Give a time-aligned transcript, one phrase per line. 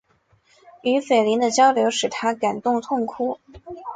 [0.81, 3.37] 与斐琳的交流使他感动痛哭。